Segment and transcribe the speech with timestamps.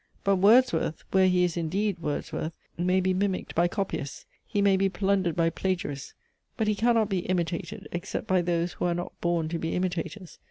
[0.23, 4.89] But Wordsworth, where he is indeed Wordsworth, may be mimicked by copyists, he may be
[4.89, 6.15] plundered by plagiarists;
[6.57, 10.39] but he cannot be imitated, except by those who are not born to be imitators.